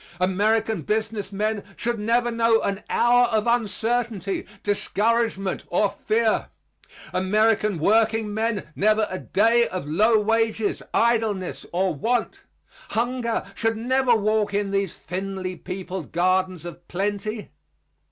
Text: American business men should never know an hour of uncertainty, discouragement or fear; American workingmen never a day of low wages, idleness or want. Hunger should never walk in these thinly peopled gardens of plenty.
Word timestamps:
American 0.19 0.81
business 0.81 1.31
men 1.31 1.63
should 1.75 1.99
never 1.99 2.31
know 2.31 2.59
an 2.63 2.81
hour 2.89 3.25
of 3.27 3.45
uncertainty, 3.45 4.47
discouragement 4.63 5.63
or 5.67 5.91
fear; 5.91 6.47
American 7.13 7.77
workingmen 7.77 8.63
never 8.75 9.05
a 9.11 9.19
day 9.19 9.67
of 9.67 9.87
low 9.87 10.19
wages, 10.19 10.81
idleness 10.91 11.67
or 11.71 11.93
want. 11.93 12.41
Hunger 12.89 13.43
should 13.53 13.77
never 13.77 14.15
walk 14.15 14.55
in 14.55 14.71
these 14.71 14.97
thinly 14.97 15.55
peopled 15.55 16.11
gardens 16.11 16.65
of 16.65 16.87
plenty. 16.87 17.51